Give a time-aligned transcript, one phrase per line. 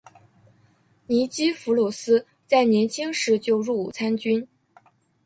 [1.05, 4.47] 尼基弗鲁斯在年轻时就入伍参军。